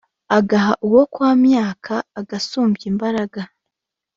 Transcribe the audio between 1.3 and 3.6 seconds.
myák agasuby imbágara